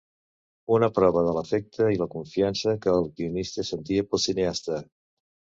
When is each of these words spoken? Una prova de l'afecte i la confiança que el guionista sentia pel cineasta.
Una 0.77 0.87
prova 0.99 1.23
de 1.27 1.33
l'afecte 1.35 1.89
i 1.97 2.01
la 2.01 2.09
confiança 2.15 2.75
que 2.87 2.97
el 2.97 3.05
guionista 3.21 3.67
sentia 3.71 4.07
pel 4.11 4.27
cineasta. 4.29 4.83